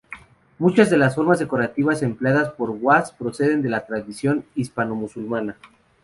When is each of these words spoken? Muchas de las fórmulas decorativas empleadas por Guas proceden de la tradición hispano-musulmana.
Muchas 0.57 0.89
de 0.89 0.97
las 0.97 1.13
fórmulas 1.13 1.37
decorativas 1.37 2.01
empleadas 2.01 2.49
por 2.53 2.71
Guas 2.71 3.11
proceden 3.11 3.61
de 3.61 3.69
la 3.69 3.85
tradición 3.85 4.43
hispano-musulmana. 4.55 5.57